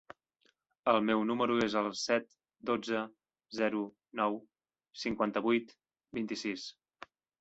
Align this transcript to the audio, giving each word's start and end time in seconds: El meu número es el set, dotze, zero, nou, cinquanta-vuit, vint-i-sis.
El 0.91 1.01
meu 1.09 1.19
número 1.31 1.57
es 1.65 1.75
el 1.81 1.89
set, 2.03 2.25
dotze, 2.69 3.03
zero, 3.59 3.83
nou, 4.21 4.41
cinquanta-vuit, 5.03 5.77
vint-i-sis. 6.21 6.65